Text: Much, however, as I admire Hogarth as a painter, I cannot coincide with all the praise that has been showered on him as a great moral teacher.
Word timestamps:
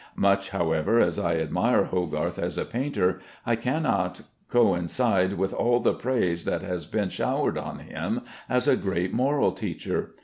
Much, 0.15 0.49
however, 0.49 0.99
as 0.99 1.19
I 1.19 1.35
admire 1.37 1.83
Hogarth 1.83 2.39
as 2.39 2.57
a 2.57 2.65
painter, 2.65 3.19
I 3.45 3.55
cannot 3.55 4.21
coincide 4.49 5.33
with 5.33 5.53
all 5.53 5.79
the 5.79 5.93
praise 5.93 6.43
that 6.45 6.63
has 6.63 6.87
been 6.87 7.09
showered 7.09 7.55
on 7.55 7.77
him 7.77 8.21
as 8.49 8.67
a 8.67 8.75
great 8.75 9.13
moral 9.13 9.51
teacher. 9.51 10.15